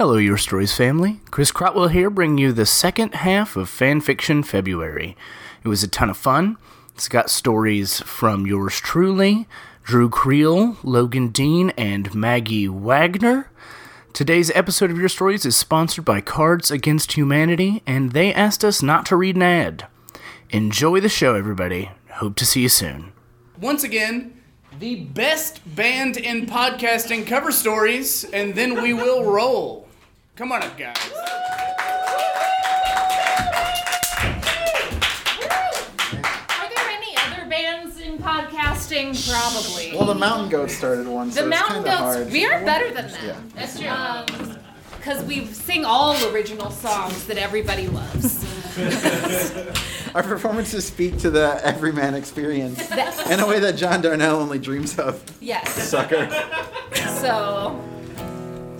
[0.00, 1.20] Hello, Your Stories family.
[1.30, 5.14] Chris Crotwell here, bringing you the second half of Fanfiction February.
[5.62, 6.56] It was a ton of fun.
[6.94, 9.46] It's got stories from yours truly,
[9.84, 13.50] Drew Krehel, Logan Dean, and Maggie Wagner.
[14.14, 18.82] Today's episode of Your Stories is sponsored by Cards Against Humanity, and they asked us
[18.82, 19.86] not to read an ad.
[20.48, 21.90] Enjoy the show, everybody.
[22.12, 23.12] Hope to see you soon.
[23.60, 24.40] Once again,
[24.78, 29.88] the best band in podcasting cover stories, and then we will roll.
[30.40, 30.96] Come on up, guys.
[36.48, 39.12] Are there any other bands in podcasting?
[39.30, 39.94] Probably.
[39.94, 42.00] Well, the Mountain Goats started one, the so it's Mountain kinda Goats.
[42.00, 42.32] hard.
[42.32, 43.22] We are better than them.
[43.22, 43.36] Yeah.
[43.54, 43.88] That's true.
[43.90, 44.56] Um,
[44.96, 48.42] because we sing all original songs that everybody loves.
[50.14, 52.90] Our performances speak to the everyman experience
[53.28, 55.22] in a way that John Darnielle only dreams of.
[55.42, 55.70] yes.
[55.70, 56.30] Sucker.
[57.20, 57.78] So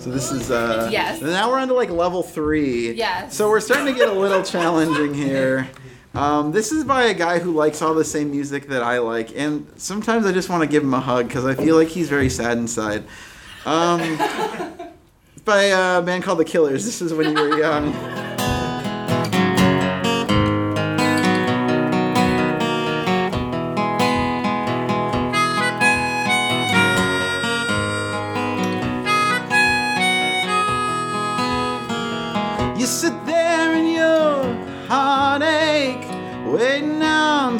[0.00, 1.20] So this is uh Yes.
[1.20, 2.92] Now we're on to like level three.
[2.92, 3.36] Yes.
[3.36, 5.68] So we're starting to get a little challenging here.
[6.14, 9.36] Um, this is by a guy who likes all the same music that I like,
[9.36, 12.08] and sometimes I just want to give him a hug because I feel like he's
[12.08, 13.04] very sad inside.
[13.64, 16.84] Um, it's by a band called The Killers.
[16.84, 17.92] This is when you were young.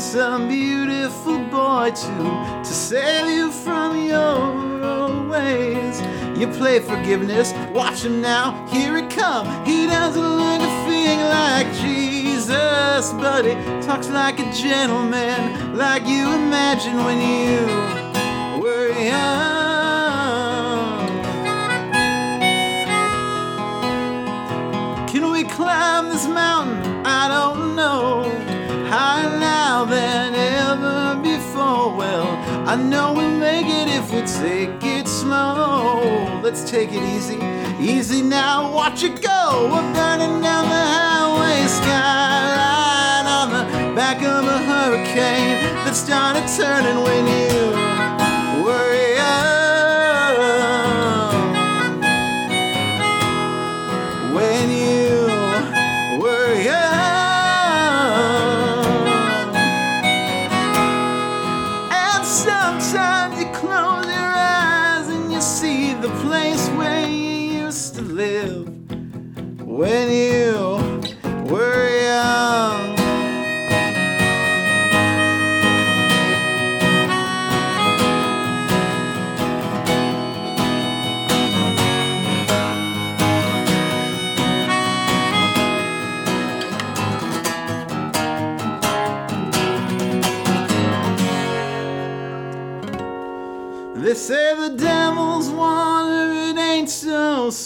[0.01, 6.01] some beautiful boy to to save you from your old ways.
[6.39, 9.47] You play forgiveness, watch him now, here it come.
[9.67, 16.33] He doesn't look a thing like Jesus, but he talks like a gentleman, like you
[16.33, 17.67] imagine when you
[18.63, 19.51] were young.
[25.09, 27.05] Can we climb this mountain?
[27.05, 28.40] I don't know.
[32.71, 36.41] I know we'll make it if we take it slow.
[36.41, 37.37] Let's take it easy,
[37.81, 38.73] easy now.
[38.73, 39.69] Watch it go.
[39.73, 47.03] We're burning down the highway skyline on the back of a hurricane that started turning
[47.03, 47.90] when you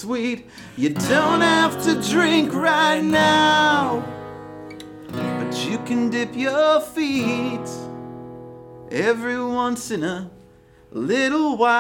[0.05, 0.47] sweet.
[0.77, 4.05] You don't have to drink right now,
[5.09, 7.67] but you can dip your feet
[8.91, 10.31] every once in a
[10.91, 11.75] little while.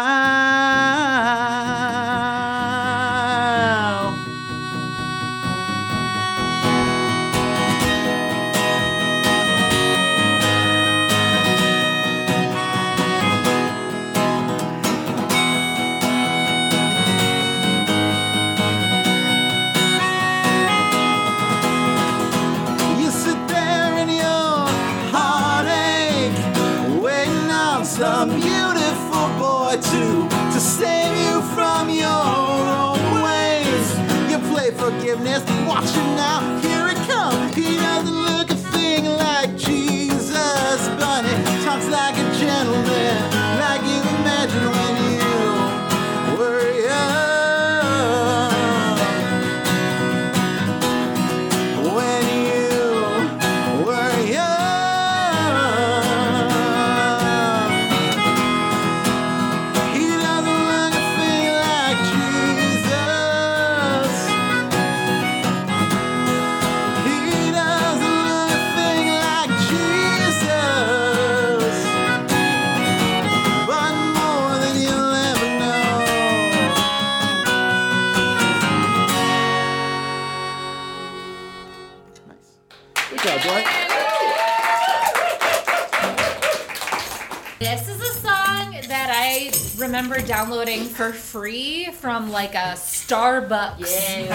[91.04, 94.26] For free from like a Starbucks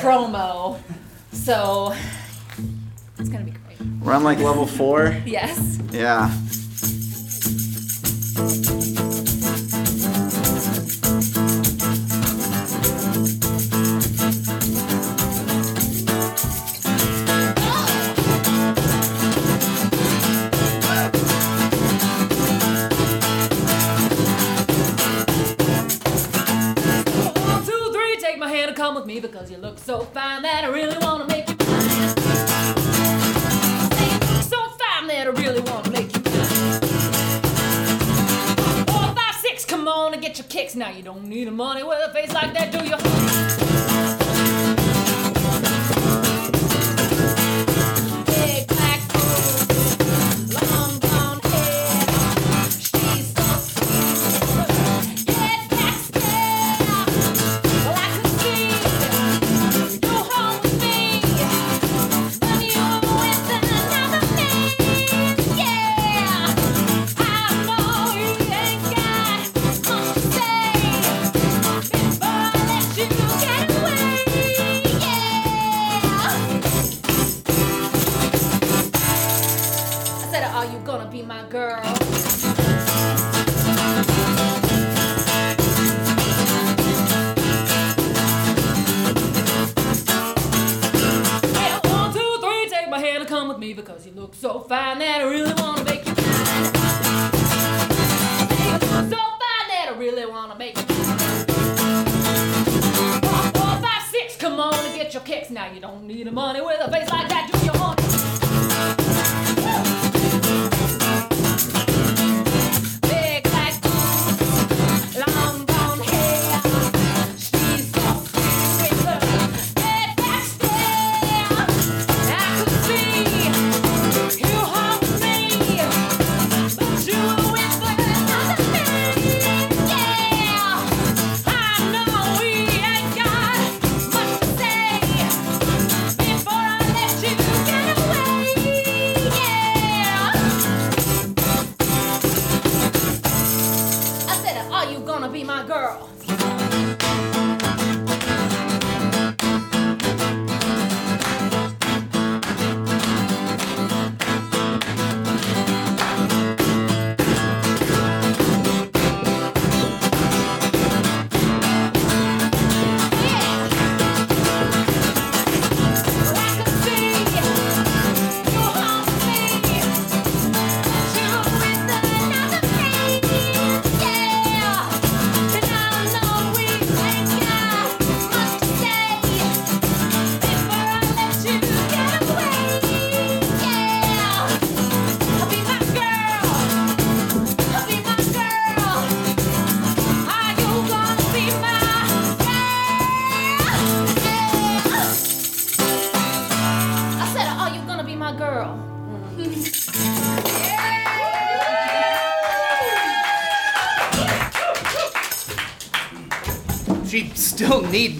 [0.00, 0.80] promo.
[1.32, 1.94] So
[3.18, 3.78] it's gonna be great.
[4.00, 5.14] We're on like level four.
[5.26, 5.78] Yes.
[5.90, 6.32] Yeah.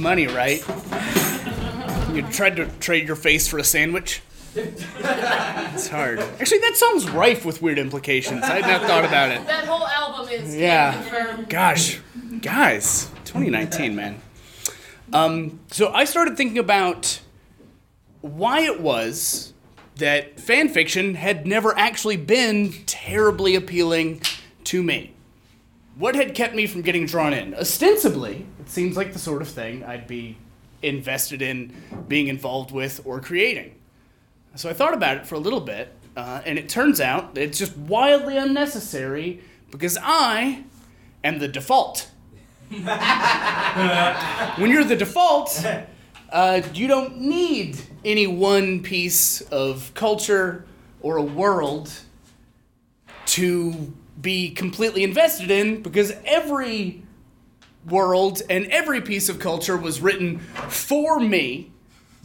[0.09, 0.67] Money, right?
[2.15, 4.23] You tried to trade your face for a sandwich?
[4.55, 6.19] It's hard.
[6.41, 8.43] Actually, that sounds rife with weird implications.
[8.43, 9.47] I had not thought about it.
[9.47, 11.45] That whole album is Yeah.
[11.51, 12.01] Gosh,
[12.41, 14.23] guys, 2019, man.
[15.13, 17.21] Um, so I started thinking about
[18.23, 19.53] why it was
[19.97, 24.23] that fan fiction had never actually been terribly appealing
[24.65, 25.13] to me.
[25.99, 27.55] What had kept me from getting drawn in?
[27.55, 30.39] Ostensibly, it seems like the sort of thing I'd be
[30.81, 31.75] invested in
[32.07, 33.75] being involved with or creating.
[34.55, 37.59] So I thought about it for a little bit, uh, and it turns out it's
[37.59, 40.63] just wildly unnecessary because I
[41.25, 42.09] am the default.
[42.69, 45.67] when you're the default,
[46.31, 50.65] uh, you don't need any one piece of culture
[51.01, 51.91] or a world
[53.27, 57.03] to be completely invested in because every
[57.87, 61.71] world and every piece of culture was written for me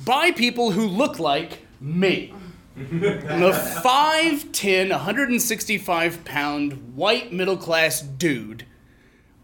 [0.03, 2.33] by people who look like me.
[2.75, 8.65] I'm a 5'10, 165 pound white middle class dude.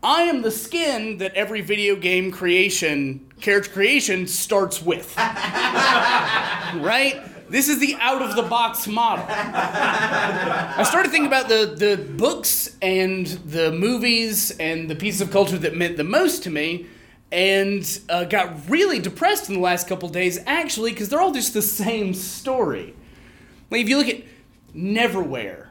[0.02, 5.16] I am the skin that every video game creation, character creation starts with.
[5.18, 7.22] right?
[7.50, 9.26] This is the out of the box model.
[9.28, 15.58] I started thinking about the, the books and the movies and the pieces of culture
[15.58, 16.86] that meant the most to me,
[17.32, 21.54] and uh, got really depressed in the last couple days, actually, because they're all just
[21.54, 22.96] the same story.
[23.70, 24.24] Like, if you look at
[24.76, 25.68] Neverwhere,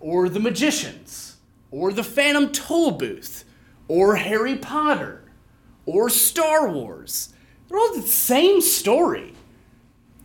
[0.00, 1.36] or The Magicians,
[1.70, 3.44] or The Phantom Toll Booth,
[3.88, 5.24] or Harry Potter,
[5.86, 7.32] or Star Wars,
[7.68, 9.34] they're all the same story.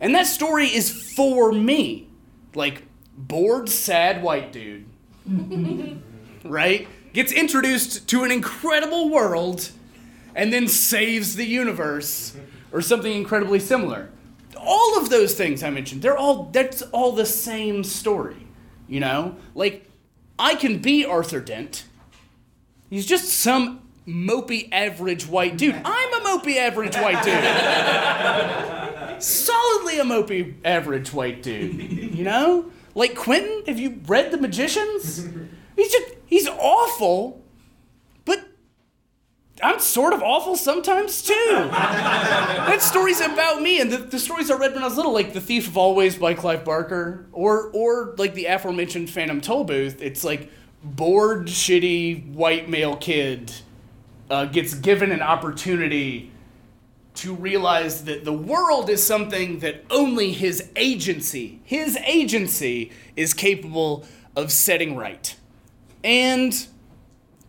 [0.00, 2.08] And that story is for me.
[2.54, 2.82] Like,
[3.16, 4.86] bored, sad white dude,
[6.44, 6.88] right?
[7.12, 9.70] Gets introduced to an incredible world
[10.34, 12.36] and then saves the universe
[12.72, 14.10] or something incredibly similar.
[14.56, 18.46] All of those things I mentioned, they're all that's all the same story,
[18.86, 19.36] you know?
[19.54, 19.88] Like
[20.38, 21.84] I can be Arthur Dent.
[22.88, 25.74] He's just some mopey average white dude.
[25.84, 27.34] I'm a mopey average white dude.
[29.22, 32.14] Solidly a mopey average white dude.
[32.14, 32.70] You know?
[32.94, 35.28] Like Quentin, have you read The Magicians?
[35.76, 37.44] He's just he's awful,
[38.24, 38.40] but
[39.62, 41.34] I'm sort of awful sometimes too.
[41.70, 45.32] that story's about me, and the, the stories I read when I was little, like
[45.32, 50.02] The Thief of Always by Clive Barker, or or like the aforementioned Phantom Toll Booth.
[50.02, 50.50] It's like
[50.82, 53.52] bored, shitty white male kid
[54.30, 56.32] uh, gets given an opportunity
[57.18, 64.06] to realize that the world is something that only his agency, his agency, is capable
[64.36, 65.34] of setting right.
[66.04, 66.66] And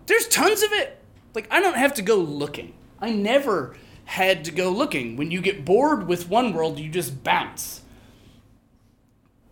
[0.07, 0.97] there's tons of it.
[1.35, 2.73] Like, I don't have to go looking.
[2.99, 5.15] I never had to go looking.
[5.15, 7.81] When you get bored with one world, you just bounce.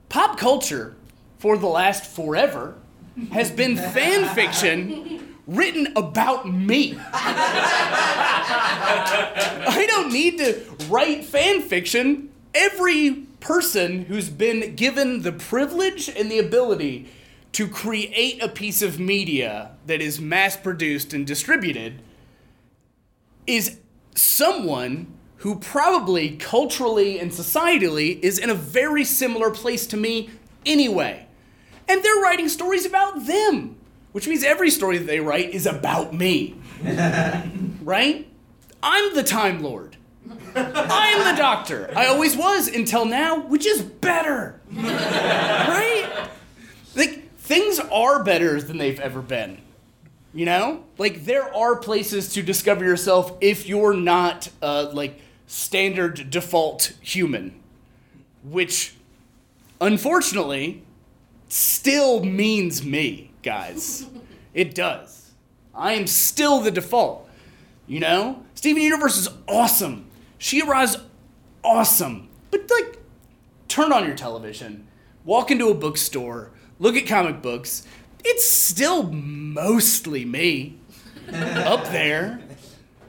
[0.09, 0.95] Pop culture,
[1.37, 2.75] for the last forever,
[3.31, 6.97] has been fan fiction written about me.
[9.79, 12.29] I don't need to write fan fiction.
[12.53, 17.07] Every person who's been given the privilege and the ability
[17.53, 22.01] to create a piece of media that is mass produced and distributed
[23.47, 23.79] is
[24.15, 30.29] someone who probably culturally and societally is in a very similar place to me
[30.65, 31.25] anyway.
[31.87, 33.77] And they're writing stories about them,
[34.11, 36.55] which means every story that they write is about me.
[37.81, 38.27] right?
[38.81, 39.97] I'm the Time Lord.
[40.55, 41.91] I'm the Doctor.
[41.95, 44.59] I always was until now, which is better.
[44.73, 46.29] right?
[46.95, 49.59] Like, things are better than they've ever been.
[50.33, 50.83] You know?
[50.97, 57.59] Like, there are places to discover yourself if you're not, uh, like, standard default human.
[58.43, 58.95] Which,
[59.81, 60.83] unfortunately,
[61.49, 64.05] still means me, guys.
[64.53, 65.31] It does.
[65.73, 67.29] I am still the default.
[67.87, 68.43] You know?
[68.55, 70.05] Steven Universe is awesome.
[70.37, 70.97] She-Ra's
[71.63, 72.27] awesome.
[72.51, 72.97] But like
[73.69, 74.85] turn on your television,
[75.23, 77.87] walk into a bookstore, look at comic books.
[78.25, 80.77] It's still mostly me
[81.33, 82.41] up there.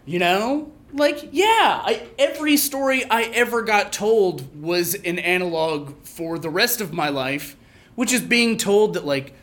[0.07, 0.71] You know?
[0.93, 6.81] Like, yeah, I, every story I ever got told was an analog for the rest
[6.81, 7.57] of my life,
[7.97, 9.35] which is being told that, like,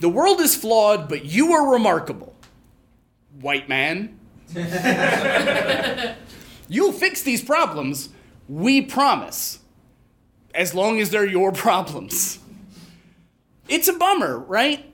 [0.00, 2.34] the world is flawed, but you are remarkable.
[3.40, 4.18] White man.
[6.68, 8.08] You'll fix these problems,
[8.48, 9.60] we promise.
[10.54, 12.38] As long as they're your problems.
[13.68, 14.84] It's a bummer, right?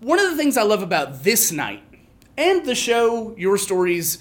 [0.00, 1.82] One of the things I love about this night
[2.36, 4.18] and the show, Your Stories,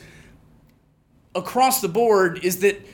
[1.33, 2.85] across the board is that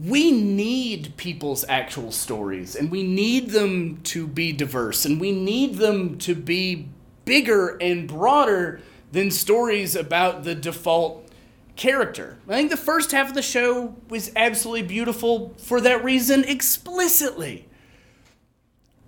[0.00, 5.74] we need people's actual stories and we need them to be diverse and we need
[5.74, 6.88] them to be
[7.24, 8.80] bigger and broader
[9.12, 11.28] than stories about the default
[11.76, 12.38] character.
[12.48, 17.68] I think the first half of the show was absolutely beautiful for that reason explicitly.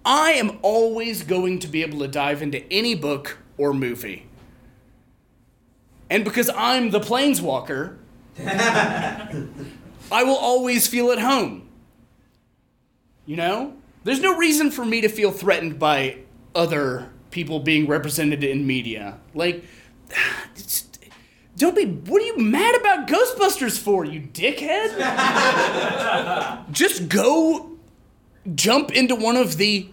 [0.05, 4.27] I am always going to be able to dive into any book or movie.
[6.11, 7.97] And because I'm the planeswalker,
[10.11, 11.69] I will always feel at home.
[13.27, 13.77] You know?
[14.05, 16.19] There's no reason for me to feel threatened by
[16.55, 19.19] other people being represented in media.
[19.35, 19.65] Like,
[21.57, 21.87] don't be.
[21.87, 24.95] What are you mad about Ghostbusters for, you dickhead?
[26.71, 27.71] Just go
[28.55, 29.89] jump into one of the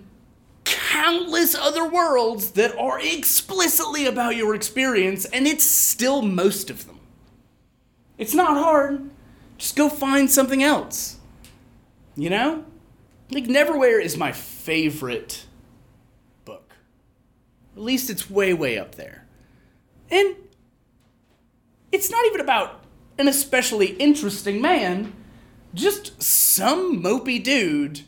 [0.66, 7.00] countless other worlds that are explicitly about your experience, and it's still most of them.
[8.18, 9.10] It's not hard.
[9.62, 11.18] Just go find something else.
[12.16, 12.66] You know?
[13.30, 15.46] Like, Neverwhere is my favorite
[16.46, 16.74] book.
[17.76, 19.28] At least it's way, way up there.
[20.10, 20.36] And
[21.92, 22.84] it's not even about
[23.20, 25.14] an especially interesting man.
[25.76, 28.02] just some mopey dude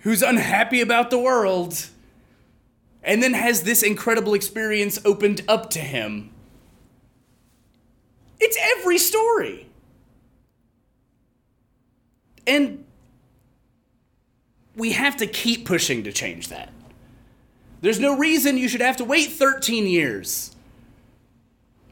[0.00, 1.86] who's unhappy about the world
[3.04, 6.32] and then has this incredible experience opened up to him.
[8.40, 9.69] It's every story.
[12.50, 12.84] And
[14.74, 16.72] we have to keep pushing to change that.
[17.80, 20.54] There's no reason you should have to wait 13 years.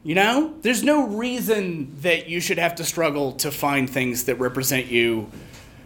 [0.03, 0.53] You know?
[0.61, 5.31] There's no reason that you should have to struggle to find things that represent you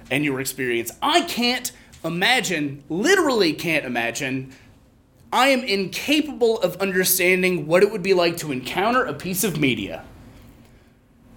[0.10, 0.92] and your experience.
[1.04, 1.72] I can't
[2.04, 4.54] imagine, literally can't imagine,
[5.32, 9.60] I am incapable of understanding what it would be like to encounter a piece of
[9.60, 10.04] media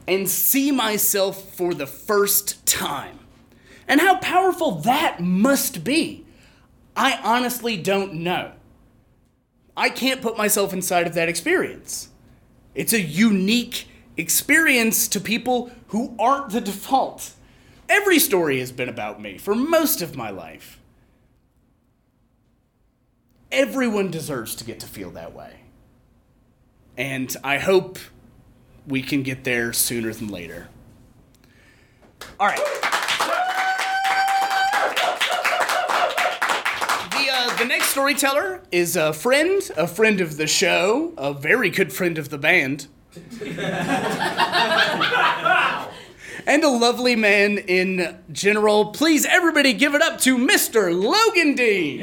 [0.08, 3.18] and see myself for the first time.
[3.88, 6.24] And how powerful that must be.
[6.96, 8.52] I honestly don't know.
[9.76, 12.08] I can't put myself inside of that experience.
[12.74, 17.32] It's a unique experience to people who aren't the default.
[17.88, 20.80] Every story has been about me for most of my life.
[23.52, 25.60] Everyone deserves to get to feel that way.
[26.96, 27.98] And I hope
[28.86, 30.68] we can get there sooner than later.
[32.40, 32.95] All right.
[37.66, 42.30] Next storyteller is a friend, a friend of the show, a very good friend of
[42.30, 42.87] the band.
[46.46, 48.92] and a lovely man in general.
[48.92, 50.92] Please, everybody, give it up to Mr.
[50.94, 52.02] Logan Dean.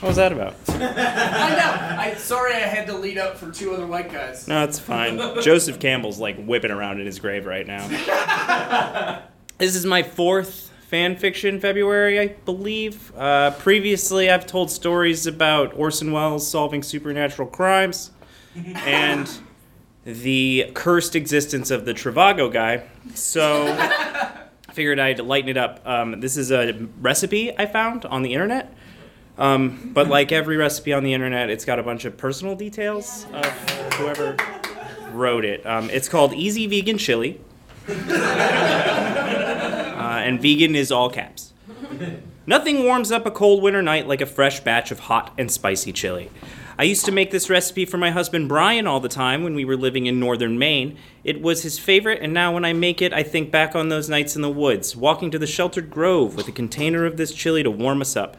[0.00, 0.54] What was that about?
[0.68, 1.96] I know.
[1.98, 4.46] I sorry I had to lead up for two other white guys.
[4.46, 5.18] No, it's fine.
[5.40, 7.88] Joseph Campbell's like whipping around in his grave right now.
[9.58, 13.12] this is my fourth fan fiction February, I believe.
[13.16, 18.12] Uh, previously, I've told stories about Orson Welles solving supernatural crimes
[18.54, 19.28] and
[20.04, 22.84] the cursed existence of the Trivago guy.
[23.12, 25.84] So I figured I'd lighten it up.
[25.84, 28.72] Um, this is a recipe I found on the internet.
[29.36, 33.26] Um, but like every recipe on the internet, it's got a bunch of personal details
[33.32, 33.44] of
[33.94, 34.36] whoever
[35.10, 35.66] wrote it.
[35.66, 37.40] Um, it's called Easy Vegan Chili.
[40.24, 41.52] And vegan is all caps.
[42.46, 45.92] Nothing warms up a cold winter night like a fresh batch of hot and spicy
[45.92, 46.30] chili.
[46.78, 49.66] I used to make this recipe for my husband Brian all the time when we
[49.66, 50.96] were living in northern Maine.
[51.24, 54.08] It was his favorite, and now when I make it, I think back on those
[54.08, 57.62] nights in the woods, walking to the sheltered grove with a container of this chili
[57.62, 58.38] to warm us up.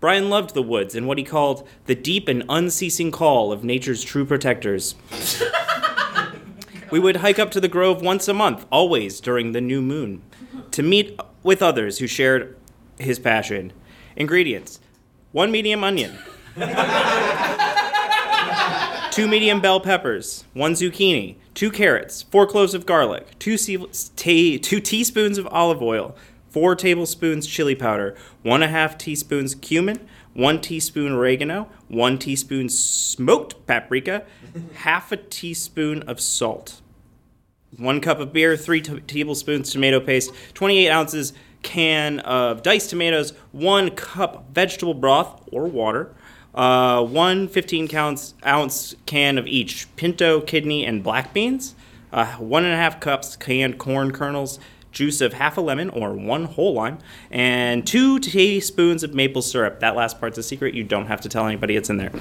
[0.00, 4.02] Brian loved the woods and what he called the deep and unceasing call of nature's
[4.02, 4.96] true protectors.
[6.90, 10.22] we would hike up to the grove once a month, always during the new moon,
[10.72, 12.56] to meet with others who shared
[12.98, 13.72] his passion.
[14.16, 14.80] Ingredients.
[15.32, 16.18] One medium onion,
[19.12, 23.76] two medium bell peppers, one zucchini, two carrots, four cloves of garlic, two, se-
[24.16, 26.16] ta- two teaspoons of olive oil,
[26.48, 30.00] four tablespoons chili powder, one and a half teaspoons cumin,
[30.34, 34.24] one teaspoon oregano, one teaspoon smoked paprika,
[34.74, 36.79] half a teaspoon of salt,
[37.76, 43.32] one cup of beer, three t- tablespoons tomato paste, 28 ounces can of diced tomatoes,
[43.52, 46.14] one cup vegetable broth or water,
[46.54, 51.74] uh, one 15 ounce, ounce can of each pinto, kidney, and black beans,
[52.12, 54.58] uh, one and a half cups canned corn kernels,
[54.92, 56.98] juice of half a lemon or one whole lime,
[57.30, 59.80] and two teaspoons of maple syrup.
[59.80, 60.74] That last part's a secret.
[60.74, 62.12] You don't have to tell anybody it's in there.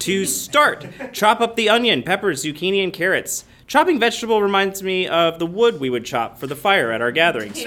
[0.00, 3.44] to start, chop up the onion, peppers, zucchini, and carrots.
[3.66, 7.10] Chopping vegetable reminds me of the wood we would chop for the fire at our
[7.10, 7.58] gatherings.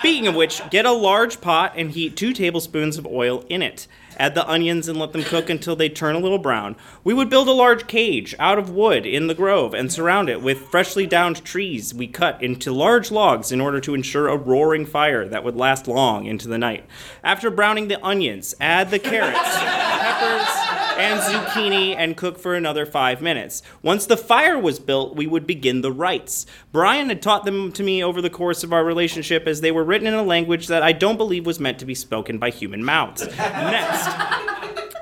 [0.00, 3.86] Speaking of which, get a large pot and heat two tablespoons of oil in it.
[4.18, 6.76] Add the onions and let them cook until they turn a little brown.
[7.04, 10.42] We would build a large cage out of wood in the grove and surround it
[10.42, 14.84] with freshly downed trees we cut into large logs in order to ensure a roaring
[14.84, 16.84] fire that would last long into the night.
[17.24, 20.59] After browning the onions, add the carrots, peppers,
[21.00, 23.62] and zucchini and cook for another five minutes.
[23.82, 26.46] Once the fire was built, we would begin the rites.
[26.72, 29.84] Brian had taught them to me over the course of our relationship as they were
[29.84, 32.84] written in a language that I don't believe was meant to be spoken by human
[32.84, 33.26] mouths.
[33.36, 34.08] Next,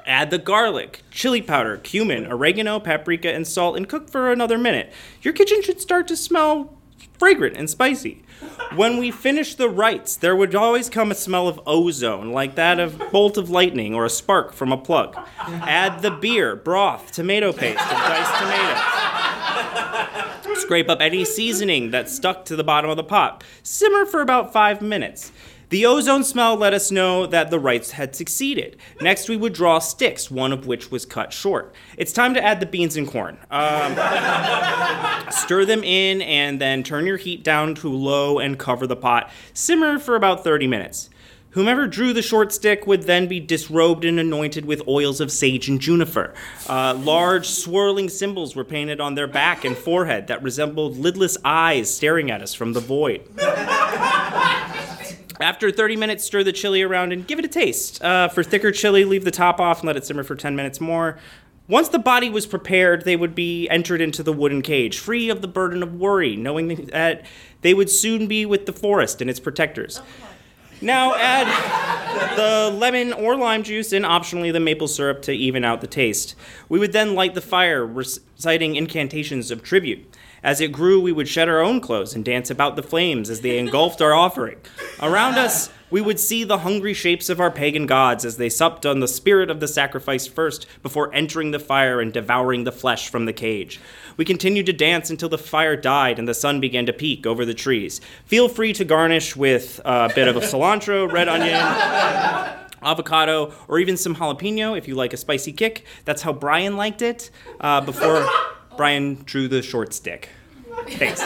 [0.06, 4.92] add the garlic, chili powder, cumin, oregano, paprika, and salt and cook for another minute.
[5.22, 6.77] Your kitchen should start to smell
[7.18, 8.22] fragrant and spicy.
[8.74, 12.78] When we finish the rites, there would always come a smell of ozone, like that
[12.78, 15.16] of bolt of lightning or a spark from a plug.
[15.38, 18.98] Add the beer, broth, tomato paste, and diced tomatoes.
[20.62, 23.42] Scrape up any seasoning that stuck to the bottom of the pot.
[23.62, 25.32] Simmer for about five minutes.
[25.70, 28.78] The ozone smell let us know that the rites had succeeded.
[29.02, 31.74] Next, we would draw sticks, one of which was cut short.
[31.98, 33.36] It's time to add the beans and corn.
[33.50, 33.92] Um,
[35.30, 39.30] stir them in and then turn your heat down to low and cover the pot.
[39.52, 41.10] Simmer for about 30 minutes.
[41.50, 45.68] Whomever drew the short stick would then be disrobed and anointed with oils of sage
[45.68, 46.32] and juniper.
[46.66, 51.94] Uh, large, swirling symbols were painted on their back and forehead that resembled lidless eyes
[51.94, 53.22] staring at us from the void.
[55.40, 58.02] After 30 minutes, stir the chili around and give it a taste.
[58.02, 60.80] Uh, for thicker chili, leave the top off and let it simmer for 10 minutes
[60.80, 61.18] more.
[61.68, 65.42] Once the body was prepared, they would be entered into the wooden cage, free of
[65.42, 67.24] the burden of worry, knowing that
[67.60, 70.00] they would soon be with the forest and its protectors.
[70.80, 75.80] Now add the lemon or lime juice and optionally the maple syrup to even out
[75.80, 76.34] the taste.
[76.68, 80.16] We would then light the fire, reciting incantations of tribute.
[80.42, 83.40] As it grew, we would shed our own clothes and dance about the flames as
[83.40, 84.58] they engulfed our offering.
[85.00, 88.84] Around us, we would see the hungry shapes of our pagan gods as they supped
[88.84, 93.08] on the spirit of the sacrifice first before entering the fire and devouring the flesh
[93.08, 93.80] from the cage.
[94.16, 97.44] We continued to dance until the fire died and the sun began to peek over
[97.44, 98.00] the trees.
[98.26, 101.54] Feel free to garnish with a bit of cilantro, red onion,
[102.82, 105.84] avocado, or even some jalapeno if you like a spicy kick.
[106.04, 108.28] That's how Brian liked it uh, before
[108.78, 110.28] Brian drew the short stick.
[110.90, 111.20] Thanks.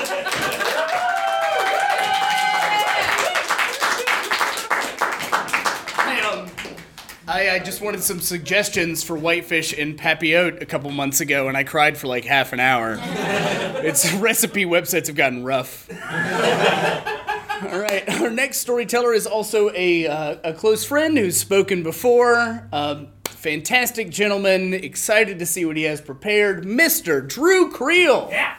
[7.28, 11.56] I, I just wanted some suggestions for whitefish en papillote a couple months ago, and
[11.56, 12.96] I cried for like half an hour.
[12.98, 15.90] its recipe websites have gotten rough.
[15.90, 22.66] All right, our next storyteller is also a, uh, a close friend who's spoken before.
[22.72, 23.08] Um,
[23.42, 27.26] fantastic gentleman, excited to see what he has prepared, Mr.
[27.26, 28.30] Drew Krehel.
[28.30, 28.54] Yeah.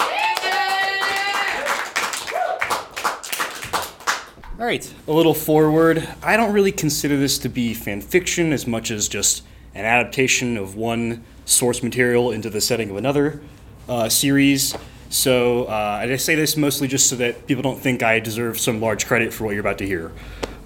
[4.60, 6.06] All right, a little forward.
[6.22, 9.44] I don't really consider this to be fan fiction as much as just
[9.74, 13.42] an adaptation of one source material into the setting of another
[13.88, 14.76] uh, series.
[15.10, 18.82] So uh, I say this mostly just so that people don't think I deserve some
[18.82, 20.12] large credit for what you're about to hear.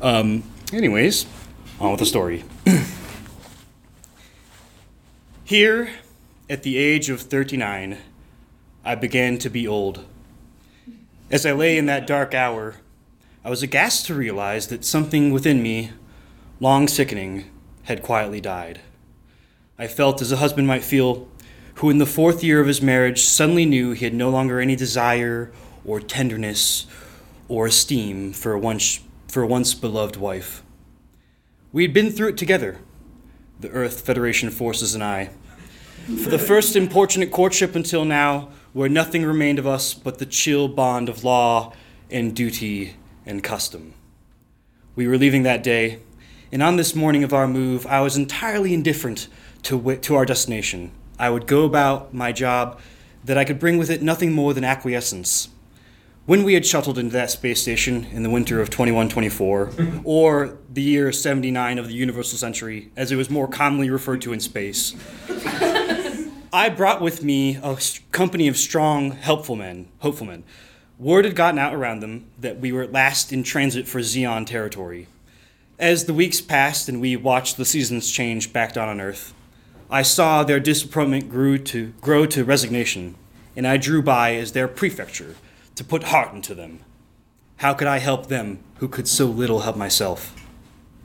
[0.01, 0.41] Um,
[0.73, 1.27] anyways,
[1.79, 2.43] on with the story.
[5.47, 5.91] Here,
[6.49, 7.97] at the age of 39,
[8.83, 10.03] I began to be old.
[11.31, 12.75] As I lay in that dark hour,
[13.45, 15.91] I was aghast to realize that something within me,
[16.59, 17.49] long sickening,
[17.83, 18.81] had quietly died.
[19.79, 21.29] I felt as a husband might feel
[21.75, 24.75] who, in the fourth year of his marriage, suddenly knew he had no longer any
[24.75, 25.53] desire
[25.85, 26.87] or tenderness
[27.47, 30.61] or esteem for a once, for a once beloved wife.
[31.71, 32.79] We had been through it together,
[33.59, 35.29] the Earth Federation forces and I.
[36.05, 40.67] For the first importunate courtship until now, where nothing remained of us but the chill
[40.67, 41.73] bond of law
[42.09, 43.93] and duty and custom.
[44.95, 45.99] We were leaving that day,
[46.51, 49.27] and on this morning of our move, I was entirely indifferent
[49.63, 50.91] to, to our destination.
[51.19, 52.79] I would go about my job
[53.25, 55.49] that I could bring with it nothing more than acquiescence.
[56.27, 59.99] When we had shuttled into that space station in the winter of 2124, mm-hmm.
[60.03, 64.33] or the year 79 of the universal century, as it was more commonly referred to
[64.33, 64.93] in space,
[66.51, 67.77] I brought with me a
[68.11, 70.43] company of strong, helpful men, hopeful men.
[70.99, 74.45] Word had gotten out around them that we were at last in transit for Zeon
[74.45, 75.07] territory.
[75.79, 79.33] As the weeks passed and we watched the seasons change back down on Earth,
[79.89, 83.15] I saw their disappointment grew to grow to resignation,
[83.55, 85.35] and I drew by as their prefecture
[85.77, 86.79] to put heart into them.
[87.57, 90.35] How could I help them who could so little help myself?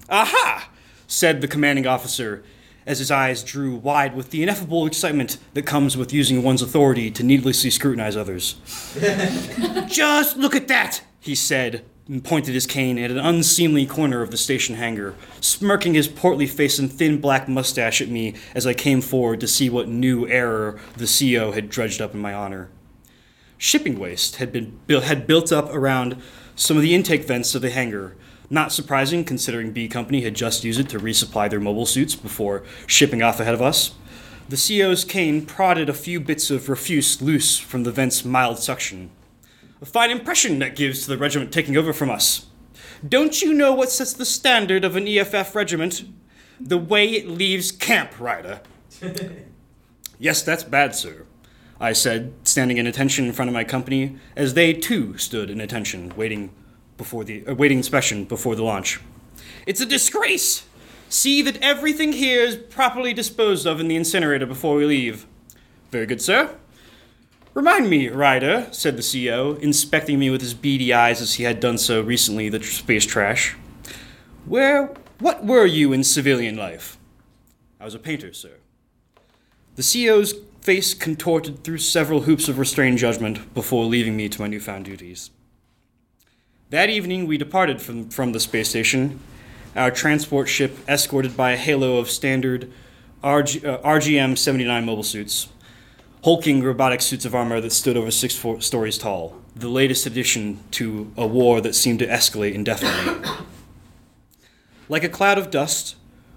[0.08, 0.68] Aha!
[1.06, 2.42] said the commanding officer
[2.86, 7.10] as his eyes drew wide with the ineffable excitement that comes with using one's authority
[7.10, 8.56] to needlessly scrutinize others.
[9.86, 14.30] Just look at that, he said, and pointed his cane at an unseemly corner of
[14.30, 18.74] the station hangar, smirking his portly face and thin black mustache at me as I
[18.74, 22.70] came forward to see what new error the CO had dredged up in my honor.
[23.62, 26.20] Shipping waste had been built, had built up around
[26.56, 28.16] some of the intake vents of the hangar.
[28.50, 32.64] Not surprising, considering B Company had just used it to resupply their mobile suits before
[32.88, 33.94] shipping off ahead of us.
[34.48, 39.10] The CEO's cane prodded a few bits of refuse loose from the vent's mild suction.
[39.80, 42.46] A fine impression that gives to the regiment taking over from us.
[43.08, 46.02] Don't you know what sets the standard of an EFF regiment?
[46.58, 48.60] The way it leaves camp, Ryder.
[50.18, 51.26] yes, that's bad, sir.
[51.82, 55.60] I said, standing in attention in front of my company, as they too stood in
[55.60, 56.50] attention, waiting
[56.96, 59.00] before the uh, waiting inspection before the launch.
[59.66, 60.64] It's a disgrace.
[61.08, 65.26] See that everything here is properly disposed of in the incinerator before we leave.
[65.90, 66.54] Very good, sir.
[67.52, 71.58] Remind me, Ryder, said the CEO, inspecting me with his beady eyes as he had
[71.58, 73.56] done so recently, the space trash.
[74.46, 76.96] Where, what were you in civilian life?
[77.80, 78.58] I was a painter, sir.
[79.74, 84.46] The CEO's face contorted through several hoops of restrained judgment before leaving me to my
[84.46, 85.30] newfound duties.
[86.70, 89.18] That evening, we departed from, from the space station,
[89.74, 92.72] our transport ship escorted by a halo of standard
[93.24, 95.48] RG, uh, RGM 79 mobile suits,
[96.22, 100.60] hulking robotic suits of armor that stood over six fo- stories tall, the latest addition
[100.70, 103.30] to a war that seemed to escalate indefinitely.
[104.88, 105.96] like a cloud of dust,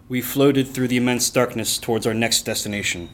[0.09, 3.09] we floated through the immense darkness towards our next destination.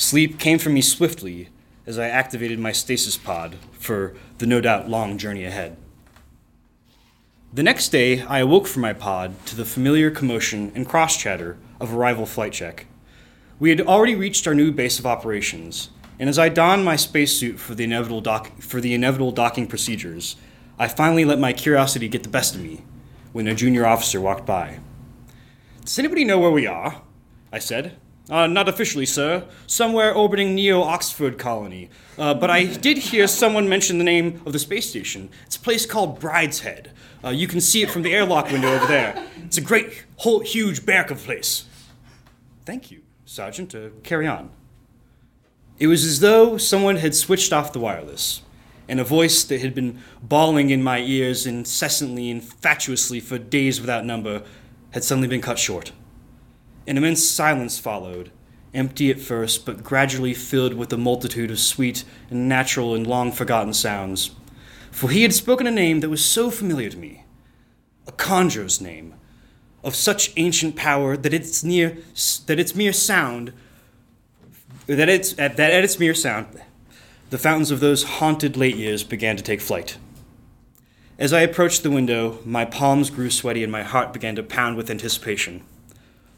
[0.00, 1.50] Sleep came for me swiftly
[1.86, 5.76] as I activated my stasis pod for the no doubt long journey ahead.
[7.52, 11.58] The next day, I awoke from my pod to the familiar commotion and cross chatter
[11.78, 12.86] of a rival flight check.
[13.58, 17.60] We had already reached our new base of operations, and as I donned my spacesuit
[17.60, 20.36] for the inevitable dock- for the inevitable docking procedures,
[20.78, 22.84] I finally let my curiosity get the best of me
[23.34, 24.80] when a junior officer walked by.
[25.84, 27.02] Does anybody know where we are?
[27.52, 27.98] I said.
[28.30, 29.44] Uh, not officially, sir.
[29.66, 31.90] Somewhere orbiting Neo Oxford colony.
[32.16, 35.30] Uh, but I did hear someone mention the name of the space station.
[35.46, 36.92] It's a place called Brideshead.
[37.24, 39.26] Uh, you can see it from the airlock window over there.
[39.44, 41.64] It's a great, whole, huge barrack of place.
[42.64, 43.74] Thank you, Sergeant.
[43.74, 44.50] Uh, carry on.
[45.78, 48.42] It was as though someone had switched off the wireless,
[48.86, 53.80] and a voice that had been bawling in my ears incessantly and fatuously for days
[53.80, 54.42] without number
[54.90, 55.92] had suddenly been cut short.
[56.90, 58.32] An immense silence followed,
[58.74, 63.30] empty at first, but gradually filled with a multitude of sweet and natural and long
[63.30, 64.32] forgotten sounds.
[64.90, 67.22] For he had spoken a name that was so familiar to me
[68.08, 69.14] a conjurer's name,
[69.84, 71.98] of such ancient power that its, near,
[72.46, 73.52] that its mere sound
[74.86, 76.60] that its, at, that at its mere sound,
[77.30, 79.96] the fountains of those haunted late years began to take flight.
[81.20, 84.76] As I approached the window, my palms grew sweaty and my heart began to pound
[84.76, 85.62] with anticipation.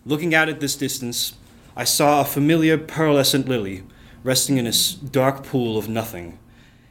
[0.05, 1.35] Looking out at this distance,
[1.77, 3.85] I saw a familiar pearlescent lily
[4.25, 4.73] resting in a
[5.11, 6.39] dark pool of nothing.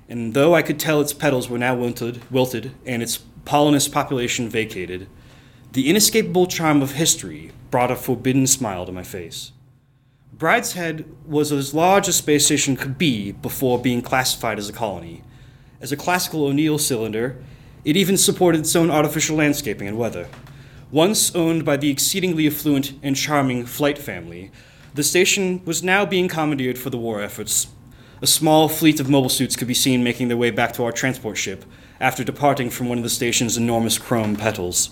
[0.08, 4.50] And though I could tell its petals were now wilted, wilted and its pollinous population
[4.50, 5.08] vacated,
[5.74, 9.52] the inescapable charm of history brought a forbidden smile to my face.
[10.38, 15.22] Brideshead was as large as space station could be before being classified as a colony.
[15.82, 17.42] As a classical O'Neill cylinder,
[17.84, 20.28] it even supported its own artificial landscaping and weather.
[20.92, 24.52] Once owned by the exceedingly affluent and charming Flyte family,
[24.94, 27.68] the station was now being commandeered for the war efforts.
[28.22, 30.92] A small fleet of mobile suits could be seen making their way back to our
[30.92, 31.64] transport ship
[32.02, 34.90] after departing from one of the station's enormous chrome petals.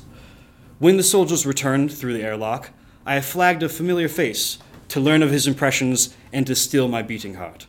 [0.80, 2.72] When the soldiers returned through the airlock,
[3.06, 4.58] I flagged a familiar face
[4.88, 7.68] to learn of his impressions and to still my beating heart.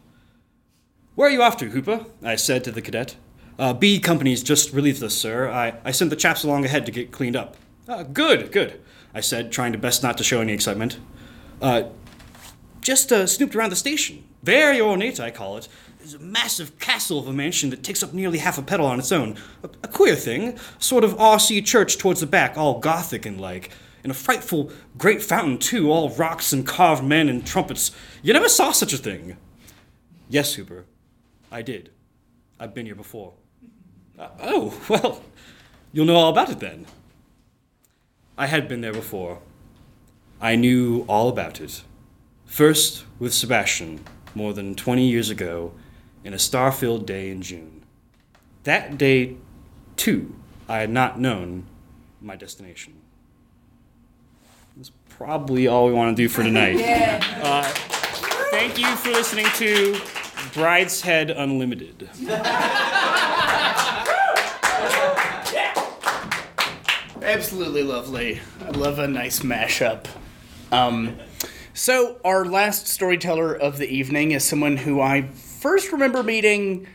[1.16, 2.06] Where are you off to, Hooper?
[2.22, 3.16] I said to the cadet.
[3.58, 5.50] Uh, B Company's just relieved us, sir.
[5.50, 7.56] I, I sent the chaps along ahead to get cleaned up.
[7.90, 8.81] Uh, good, good,
[9.12, 11.00] I said, trying to best not to show any excitement.
[11.61, 11.88] Uh,
[12.81, 14.22] just uh, snooped around the station.
[14.44, 15.66] Very ornate, I call it.
[16.00, 19.00] It's a massive castle of a mansion that takes up nearly half a petal on
[19.00, 19.37] its own.
[19.64, 20.57] A, a queer thing.
[20.79, 23.72] Sort of RC church towards the back, all gothic and like.
[24.05, 27.90] And a frightful great fountain, too, all rocks and carved men and trumpets.
[28.22, 29.37] You never saw such a thing.
[30.29, 30.87] Yes, Hooper.
[31.50, 31.90] I did.
[32.61, 33.33] I've been here before.
[34.16, 35.24] Uh, oh, well,
[35.92, 36.87] you'll know all about it then.
[38.40, 39.40] I had been there before.
[40.40, 41.83] I knew all about it.
[42.46, 44.03] First with Sebastian,
[44.35, 45.72] more than 20 years ago,
[46.24, 47.83] in a star filled day in June.
[48.64, 49.37] That day,
[49.96, 50.35] too,
[50.70, 51.66] I had not known
[52.22, 52.94] my destination.
[54.74, 56.81] That's probably all we want to do for tonight.
[57.42, 57.62] Uh,
[58.50, 59.94] thank you for listening to
[60.53, 62.09] Brideshead Unlimited.
[67.30, 68.40] Absolutely lovely.
[68.60, 70.06] I love a nice mashup.
[70.72, 71.16] Um,
[71.72, 76.88] so, our last storyteller of the evening is someone who I first remember meeting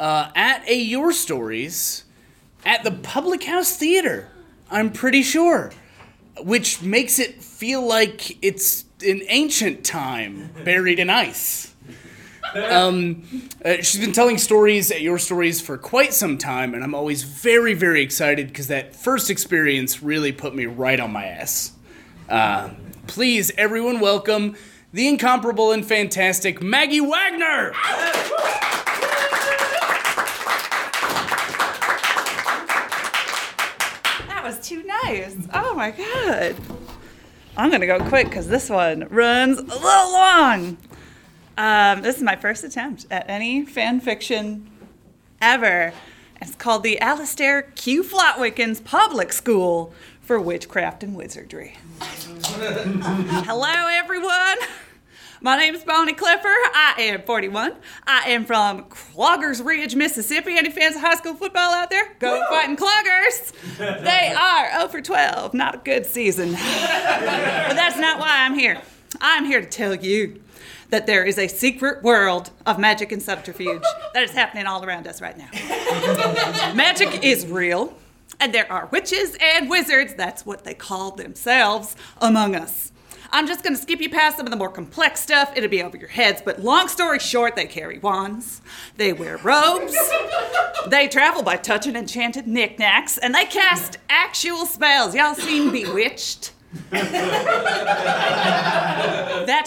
[0.00, 2.04] uh, at a Your Stories
[2.64, 4.30] at the Public House Theater.
[4.70, 5.72] I'm pretty sure.
[6.40, 11.75] Which makes it feel like it's an ancient time buried in ice.
[12.54, 13.24] Um,
[13.64, 17.22] uh, she's been telling stories at Your Stories for quite some time, and I'm always
[17.22, 21.72] very, very excited because that first experience really put me right on my ass.
[22.28, 22.70] Uh,
[23.06, 24.56] please, everyone, welcome
[24.92, 27.72] the incomparable and fantastic Maggie Wagner!
[34.28, 35.36] That was too nice.
[35.52, 36.56] Oh my god.
[37.58, 39.80] I'm gonna go quick because this one runs a little
[40.12, 40.78] long.
[41.56, 44.70] Um, this is my first attempt at any fan fiction
[45.40, 45.92] ever.
[46.40, 48.02] It's called the Alistair Q.
[48.02, 51.78] Flotwickens Public School for witchcraft and wizardry.
[52.00, 54.58] Hello, everyone.
[55.40, 56.48] My name is Bonnie Clipper.
[56.48, 57.74] I am 41.
[58.06, 60.56] I am from Cloggers Ridge, Mississippi.
[60.56, 62.14] Any fans of high school football out there?
[62.18, 63.52] Go fighting Cloggers!
[63.78, 65.54] They are 0 for 12.
[65.54, 66.52] Not a good season.
[66.52, 68.80] but that's not why I'm here.
[69.20, 70.42] I'm here to tell you
[70.96, 73.82] that there is a secret world of magic and subterfuge
[74.14, 75.50] that is happening all around us right now.
[76.74, 77.94] magic is real,
[78.40, 82.92] and there are witches and wizards, that's what they call themselves, among us.
[83.30, 85.52] I'm just gonna skip you past some of the more complex stuff.
[85.54, 88.62] It'll be over your heads, but long story short, they carry wands,
[88.96, 89.94] they wear robes,
[90.86, 95.14] they travel by touching enchanted knickknacks, and they cast actual spells.
[95.14, 96.52] Y'all seen Bewitched?
[96.90, 97.04] that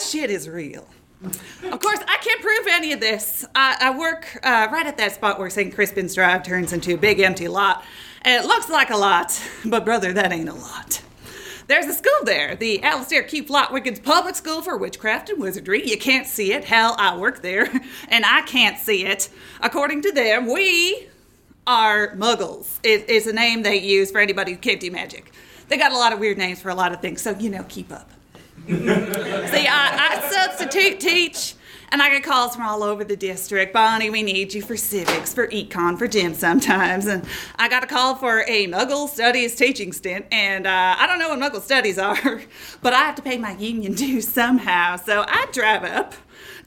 [0.01, 0.87] shit is real.
[1.21, 3.45] Of course, I can't prove any of this.
[3.53, 5.73] I, I work uh, right at that spot where St.
[5.73, 7.83] Crispin's Drive turns into a big empty lot.
[8.21, 11.01] And it looks like a lot, but brother, that ain't a lot.
[11.67, 13.43] There's a school there, the Alistair Q.
[13.43, 15.87] Flotwickens Public School for Witchcraft and Wizardry.
[15.87, 16.65] You can't see it.
[16.65, 17.69] Hell, I work there,
[18.07, 19.29] and I can't see it.
[19.61, 21.07] According to them, we
[21.67, 22.79] are muggles.
[22.81, 25.31] It is a name they use for anybody who can't do magic.
[25.67, 27.63] They got a lot of weird names for a lot of things, so, you know,
[27.69, 28.09] keep up.
[28.69, 31.55] See, I, I substitute teach,
[31.91, 33.73] and I get calls from all over the district.
[33.73, 37.07] Bonnie, we need you for civics, for econ, for gym sometimes.
[37.07, 41.17] And I got a call for a Muggle Studies teaching stint, and uh, I don't
[41.17, 42.43] know what Muggle Studies are,
[42.83, 44.97] but I have to pay my union dues somehow.
[44.97, 46.13] So I drive up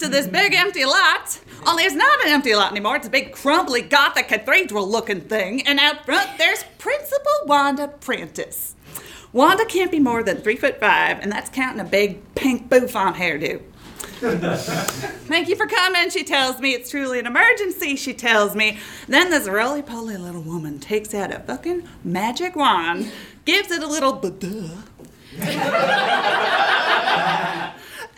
[0.00, 1.38] to this big empty lot.
[1.68, 2.96] Only it's not an empty lot anymore.
[2.96, 5.64] It's a big, crumbly, gothic, cathedral-looking thing.
[5.68, 8.74] And out front, there's Principal Wanda Prentice.
[9.32, 13.16] Wanda can't be more than three foot five, and that's counting a big pink bouffant
[13.16, 13.62] hairdo.
[14.22, 16.74] Thank you for coming, she tells me.
[16.74, 18.78] It's truly an emergency, she tells me.
[19.08, 23.10] Then this roly poly little woman takes out a fucking magic wand,
[23.44, 24.76] gives it a little duh,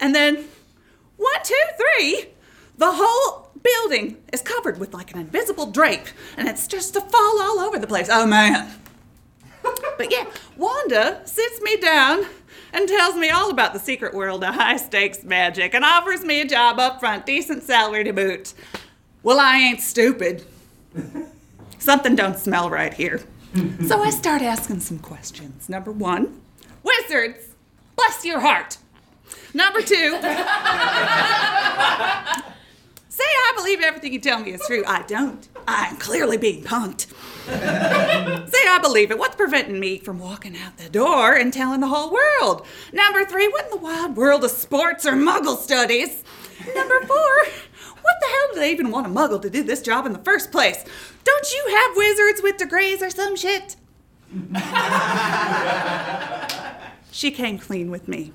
[0.01, 0.45] and then
[1.17, 2.27] one, two, three,
[2.77, 7.41] the whole building is covered with like an invisible drape, and it's just to fall
[7.41, 8.09] all over the place.
[8.11, 8.69] Oh man.
[9.97, 12.27] But yeah, Wanda sits me down
[12.73, 16.41] and tells me all about the secret world of high stakes magic and offers me
[16.41, 18.53] a job up front, decent salary to boot.
[19.23, 20.45] Well, I ain't stupid.
[21.79, 23.23] Something don't smell right here.
[23.87, 25.69] So I start asking some questions.
[25.69, 26.41] Number one,
[26.83, 27.55] wizards,
[27.95, 28.79] bless your heart.
[29.55, 29.87] Number two,
[33.09, 34.83] say I believe everything you tell me is true.
[34.87, 35.47] I don't.
[35.69, 37.07] I'm clearly being punked.
[37.47, 39.19] Say I believe it.
[39.19, 42.67] What's preventing me from walking out the door and telling the whole world?
[42.93, 46.25] Number three, what in the wild world of sports or muggle studies?
[46.75, 47.45] Number four,
[48.01, 50.19] what the hell do they even want a muggle to do this job in the
[50.21, 50.85] first place?
[51.25, 53.77] Don't you have wizards with degrees or some shit?
[57.11, 58.33] she came clean with me.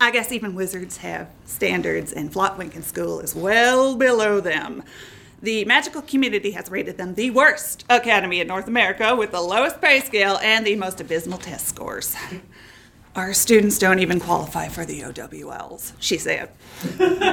[0.00, 4.82] I guess even wizards have standards, and Flotwicken School is well below them.
[5.42, 9.80] The magical community has rated them the worst academy in North America with the lowest
[9.80, 12.14] pay scale and the most abysmal test scores.
[13.16, 16.50] Our students don't even qualify for the OWLs, she said.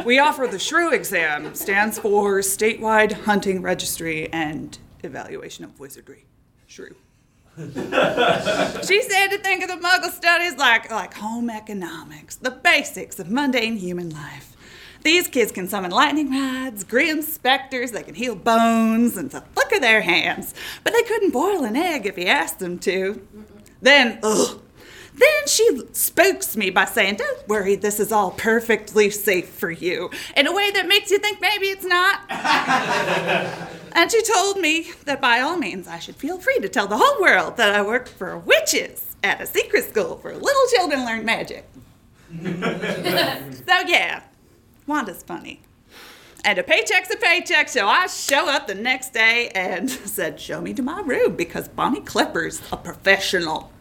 [0.05, 6.25] we offer the SHREW exam, stands for Statewide Hunting Registry and Evaluation of Wizardry.
[6.67, 6.95] SHREW.
[8.87, 13.29] she said to think of the muggle studies like, like home economics, the basics of
[13.29, 14.57] mundane human life.
[15.01, 19.71] These kids can summon lightning rods, grim specters, they can heal bones, and the flick
[19.71, 20.53] of their hands.
[20.83, 23.25] But they couldn't boil an egg if you asked them to.
[23.81, 24.61] Then, ugh.
[25.19, 30.09] Then she spooks me by saying, Don't worry, this is all perfectly safe for you,
[30.37, 32.21] in a way that makes you think maybe it's not.
[33.93, 36.97] and she told me that by all means I should feel free to tell the
[36.97, 41.25] whole world that I work for witches at a secret school for little children learn
[41.25, 41.67] magic.
[42.41, 44.21] so, yeah,
[44.89, 45.61] Wanda's funny.
[46.43, 50.61] And a paycheck's a paycheck, so I show up the next day and said, Show
[50.61, 53.71] me to my room because Bonnie Clipper's a professional.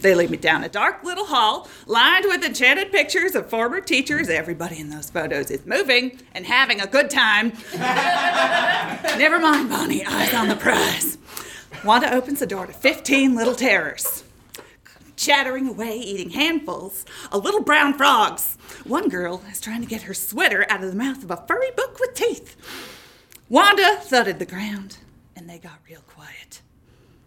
[0.00, 4.28] They lead me down a dark little hall lined with enchanted pictures of former teachers.
[4.28, 7.52] Everybody in those photos is moving and having a good time.
[7.74, 11.16] Never mind, Bonnie, eyes on the prize.
[11.84, 14.23] Wanda opens the door to 15 little terrors
[15.16, 18.56] chattering away, eating handfuls of little brown frogs.
[18.84, 21.70] One girl is trying to get her sweater out of the mouth of a furry
[21.76, 22.56] book with teeth.
[23.48, 24.98] Wanda thudded the ground,
[25.36, 26.62] and they got real quiet.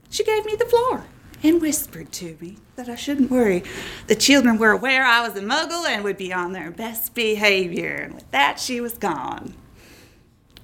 [0.09, 1.05] She gave me the floor
[1.43, 3.63] and whispered to me that I shouldn't worry.
[4.07, 7.93] The children were aware I was a muggle and would be on their best behavior.
[7.93, 9.53] And with that, she was gone.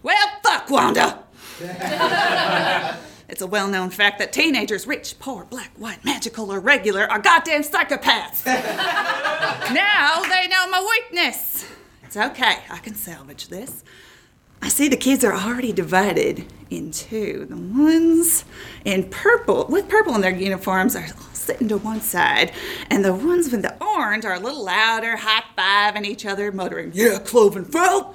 [0.01, 1.23] Well, fuck, Wanda!
[3.33, 7.17] It's a well known fact that teenagers, rich, poor, black, white, magical, or regular, are
[7.17, 8.45] goddamn psychopaths.
[9.73, 11.67] now they know my weakness.
[12.03, 13.83] It's okay, I can salvage this.
[14.61, 17.47] I see the kids are already divided in two.
[17.49, 18.45] The ones
[18.85, 22.51] in purple, with purple in their uniforms, are sitting to one side,
[22.91, 26.91] and the ones with the orange are a little louder, high fiving each other, muttering,
[26.93, 28.13] Yeah, cloven Clovenfeld!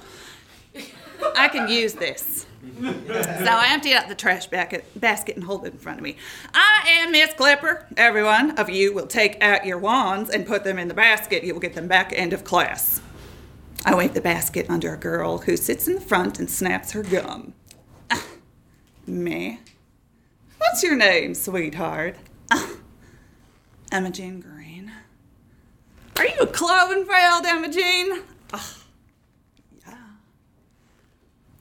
[1.35, 2.45] I can use this.
[3.09, 6.17] So I emptied out the trash basket and hold it in front of me.
[6.53, 7.85] I am Miss Clipper.
[7.97, 11.43] Every one of you will take out your wands and put them in the basket.
[11.43, 13.01] You will get them back end of class.
[13.85, 17.03] I wave the basket under a girl who sits in the front and snaps her
[17.03, 17.53] gum.
[19.07, 19.59] Me.
[20.57, 22.17] What's your name, sweetheart?
[23.91, 24.91] Emma Jean Green.
[26.17, 28.23] Are you a Clovenfeld, Emma Jean?
[28.53, 28.78] Ah.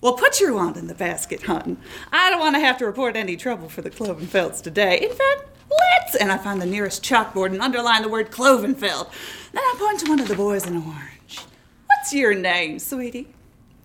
[0.01, 1.77] Well, put your wand in the basket, hon.
[2.13, 5.01] I don't want to have to report any trouble for the Clovenfelds today.
[5.01, 6.15] In fact, let's.
[6.15, 9.11] And I find the nearest chalkboard and underline the word Clovenfeld.
[9.53, 11.41] Then I point to one of the boys in orange.
[11.87, 13.29] What's your name, sweetie?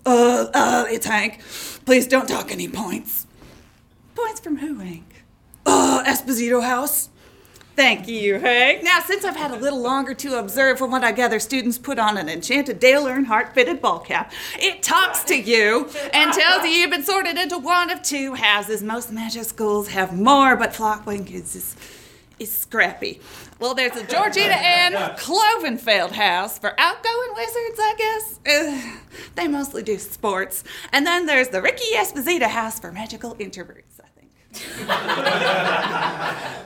[0.05, 1.41] Uh, uh, it's Hank.
[1.85, 3.25] Please don't talk any points.
[4.13, 5.23] Points from who, Hank?
[5.65, 7.09] Uh, Esposito House.
[7.75, 8.83] Thank you, Hank.
[8.83, 11.97] Now, since I've had a little longer to observe, from what I gather, students put
[11.97, 14.31] on an enchanted Dale Earnhardt fitted ball cap.
[14.59, 18.83] It talks to you and tells you you've been sorted into one of two houses.
[18.83, 21.75] Most magic schools have more, but Flotwickens is,
[22.37, 23.19] is scrappy.
[23.59, 28.39] Well, there's the Georgina Ann Clovenfeld house for outgoing wizards, I guess.
[28.45, 28.99] Ugh,
[29.33, 30.63] they mostly do sports.
[30.91, 34.29] And then there's the Ricky Esposito house for magical introverts, I think.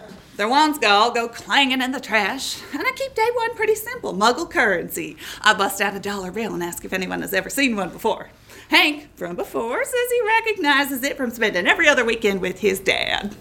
[0.38, 3.74] Their wands go all go clanging in the trash, and I keep day one pretty
[3.74, 5.18] simple muggle currency.
[5.42, 8.30] I bust out a dollar bill and ask if anyone has ever seen one before.
[8.70, 13.36] Hank, from before, says he recognizes it from spending every other weekend with his dad.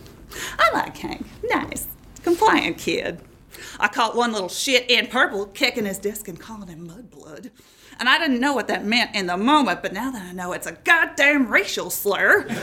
[0.58, 1.26] I like Hank.
[1.44, 1.86] Nice,
[2.22, 3.20] compliant kid.
[3.78, 7.50] I caught one little shit in purple kicking his desk and calling him Mudblood.
[7.98, 10.52] And I didn't know what that meant in the moment, but now that I know
[10.52, 12.42] it's a goddamn racial slur.
[12.48, 12.54] so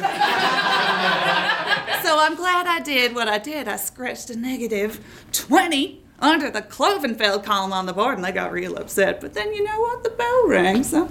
[2.19, 3.67] I'm glad I did what I did.
[3.67, 8.51] I scratched a negative 20 under the Clovenfeld column on the board, and they got
[8.51, 9.19] real upset.
[9.21, 10.03] But then you know what?
[10.03, 11.09] The bell rang, so.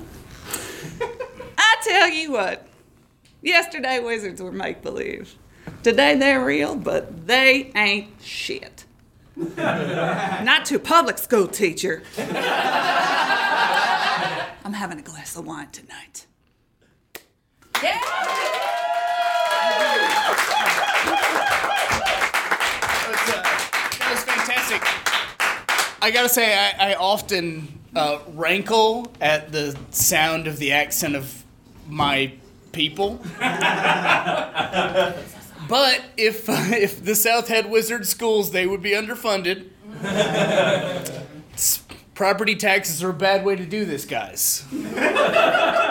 [1.59, 2.67] I tell you what,
[3.43, 5.35] yesterday wizards were make believe.
[5.83, 8.72] Today they're real, but they ain't shit.
[9.57, 12.03] Not to public school teacher.
[14.65, 16.27] I'm having a glass of wine tonight.
[17.83, 17.99] Yeah!
[23.99, 24.83] That was fantastic.
[26.03, 31.43] I gotta say, I, I often uh, rankle at the sound of the accent of
[31.89, 32.33] my
[32.73, 33.21] people.
[35.73, 39.71] but if if the South had wizard schools, they would be underfunded.
[42.13, 44.67] Property taxes are a bad way to do this, guys.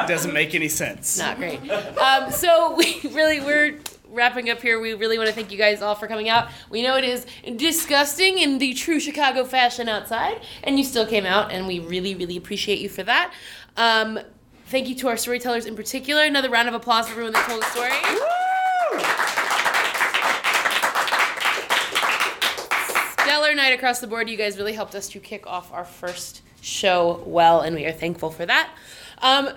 [0.07, 1.17] Doesn't make any sense.
[1.17, 1.67] Not great.
[1.97, 4.79] Um, so we really we're wrapping up here.
[4.79, 6.49] We really want to thank you guys all for coming out.
[6.69, 7.25] We know it is
[7.55, 12.13] disgusting in the true Chicago fashion outside, and you still came out, and we really
[12.13, 13.33] really appreciate you for that.
[13.77, 14.19] Um,
[14.67, 16.21] thank you to our storytellers in particular.
[16.21, 19.29] Another round of applause for everyone that told a story.
[23.51, 24.29] Stellar night across the board.
[24.29, 27.91] You guys really helped us to kick off our first show well, and we are
[27.91, 28.69] thankful for that.
[29.19, 29.49] Um,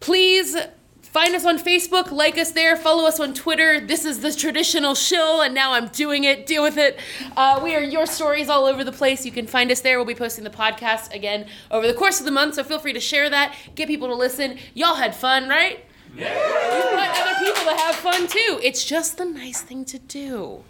[0.00, 0.56] please
[1.02, 3.80] find us on Facebook, like us there, follow us on Twitter.
[3.80, 6.46] This is the traditional shill, and now I'm doing it.
[6.46, 6.98] Deal with it.
[7.36, 9.24] Uh, we are your stories all over the place.
[9.24, 9.96] You can find us there.
[9.96, 12.92] We'll be posting the podcast again over the course of the month, so feel free
[12.92, 14.58] to share that, get people to listen.
[14.74, 15.84] Y'all had fun, right?
[16.14, 16.90] Yeah.
[16.90, 18.60] You want other people to have fun too.
[18.62, 20.62] It's just the nice thing to do.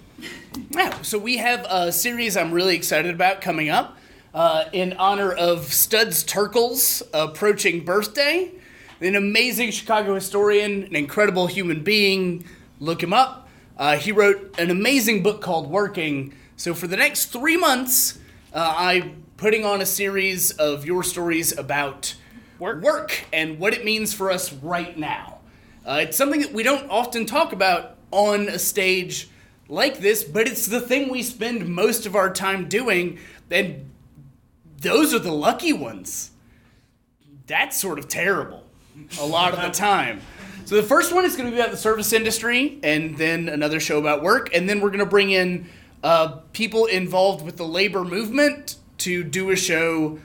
[0.71, 3.97] Yeah, so we have a series I'm really excited about coming up
[4.33, 8.51] uh, in honor of Studs Terkel's approaching birthday.
[9.01, 12.45] An amazing Chicago historian, an incredible human being.
[12.81, 13.49] Look him up.
[13.77, 16.35] Uh, he wrote an amazing book called Working.
[16.57, 18.19] So for the next three months,
[18.53, 22.15] uh, I'm putting on a series of your stories about
[22.59, 22.83] Work.
[22.83, 25.39] work and what it means for us right now.
[25.85, 29.29] Uh, it's something that we don't often talk about on a stage
[29.69, 33.19] like this, but it's the thing we spend most of our time doing,
[33.51, 33.91] and
[34.81, 36.31] those are the lucky ones.
[37.47, 38.65] That's sort of terrible
[39.21, 40.21] a lot of the time.
[40.65, 43.81] So the first one is going to be about the service industry, and then another
[43.81, 45.69] show about work, and then we're going to bring in
[46.03, 50.19] uh, people involved with the labor movement to do a show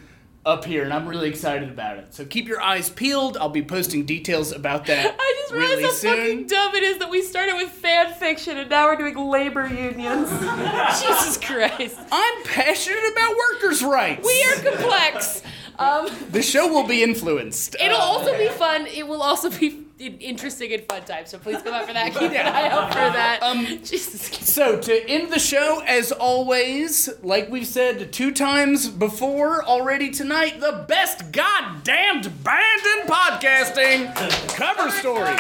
[0.46, 2.14] up here, and I'm really excited about it.
[2.14, 3.38] So keep your eyes peeled.
[3.38, 6.16] I'll be posting details about that I just realized really how soon.
[6.18, 9.68] fucking dumb it is that we started with fan fiction and now we're doing labor
[9.68, 10.30] unions.
[11.02, 12.00] Jesus Christ.
[12.12, 14.26] I'm passionate about workers' rights.
[14.26, 15.44] We are complex.
[15.80, 17.78] Um, The show will be influenced.
[17.80, 18.86] it'll Uh, also be fun.
[18.88, 21.26] It will also be in- interesting and fun time.
[21.26, 22.14] So please come out for that.
[22.14, 23.44] Keep an eye out for that.
[23.44, 24.22] Um, Jesus.
[24.48, 30.60] So, to end the show, as always, like we've said two times before already tonight,
[30.60, 35.40] the best goddamned band in podcasting cover stories.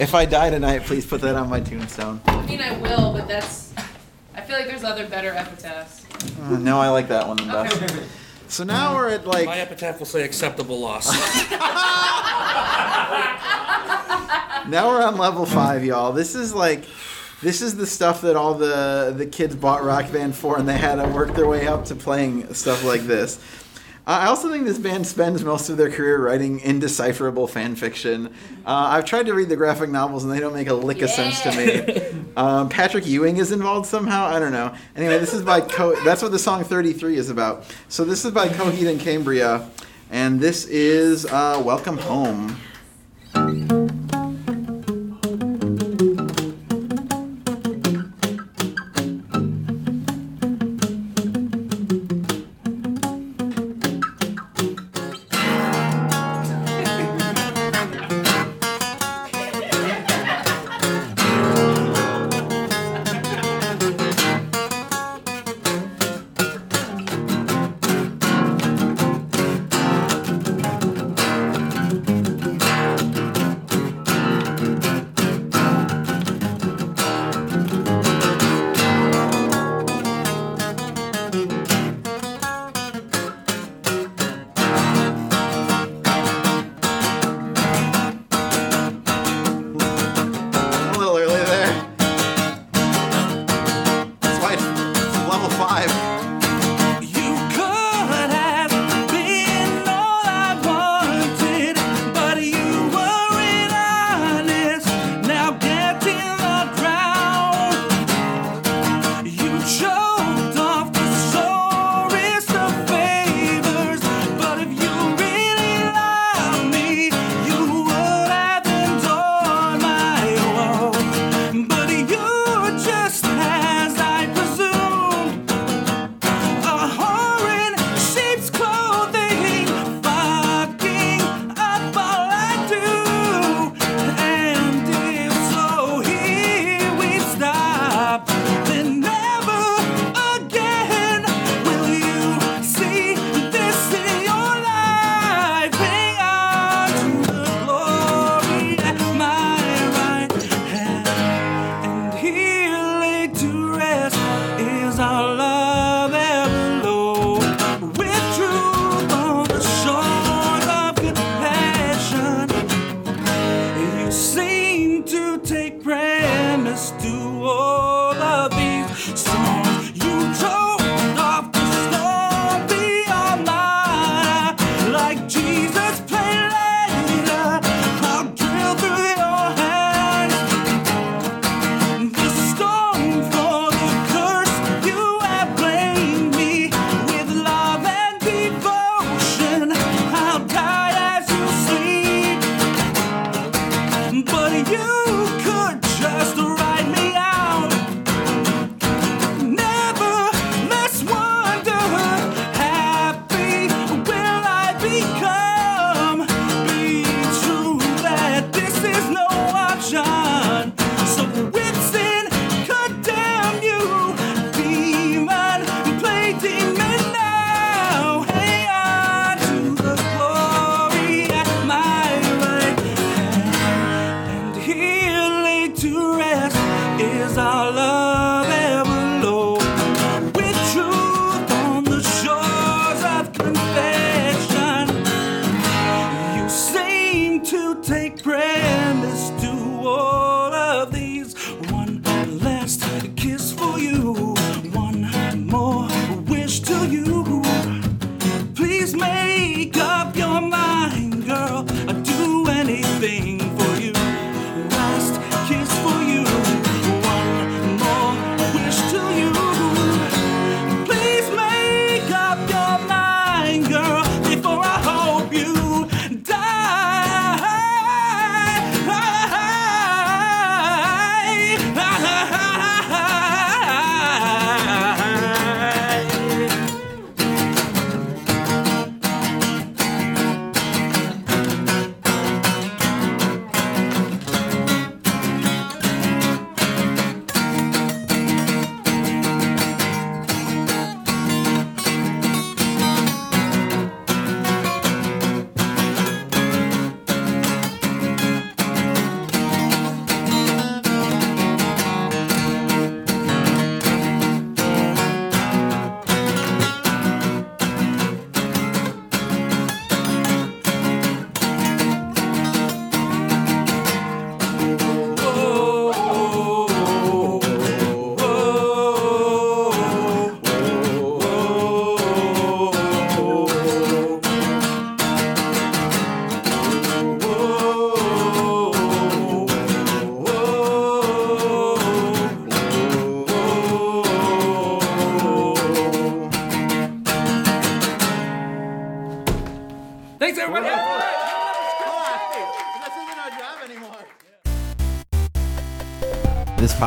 [0.00, 2.20] If I die tonight, please put that on my tombstone.
[2.26, 3.74] I mean, I will, but that's.
[4.34, 6.06] I feel like there's other better epitaphs.
[6.42, 7.82] Uh, no, I like that one the best.
[8.48, 11.08] So now we're at like My epitaph will say acceptable loss.
[14.68, 16.12] Now we're on level five, y'all.
[16.12, 16.84] This is like,
[17.40, 20.76] this is the stuff that all the the kids bought Rock Band for, and they
[20.76, 23.40] had to work their way up to playing stuff like this.
[24.08, 28.28] Uh, I also think this band spends most of their career writing indecipherable fan fiction.
[28.64, 31.10] Uh, I've tried to read the graphic novels, and they don't make a lick of
[31.10, 32.22] sense to me.
[32.38, 34.26] Um, Patrick Ewing is involved somehow.
[34.26, 34.72] I don't know.
[34.94, 37.64] Anyway, this is by Co- that's what the song 33 is about.
[37.88, 39.68] So this is by Coheed and Cambria,
[40.08, 42.56] and this is uh, Welcome Home.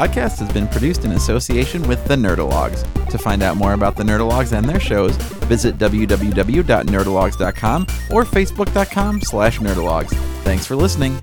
[0.02, 2.82] Podcast has been produced in association with the Nerdalogs.
[3.12, 9.60] To find out more about the Nerdalogs and their shows, visit www.nerdalogs.com or facebook.com slash
[9.60, 10.10] nerdalogs.
[10.44, 11.20] Thanks for listening.